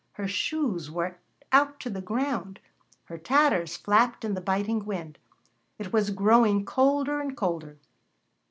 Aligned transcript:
Her 0.13 0.27
shoes 0.27 0.89
were 0.89 1.17
out 1.51 1.79
to 1.81 1.89
the 1.91 2.01
ground; 2.01 2.59
her 3.03 3.19
tatters 3.19 3.77
flapped 3.77 4.25
in 4.25 4.33
the 4.33 4.41
biting 4.41 4.83
wind. 4.83 5.19
It 5.77 5.93
was 5.93 6.09
growing 6.09 6.65
colder 6.65 7.21
and 7.21 7.37
colder. 7.37 7.77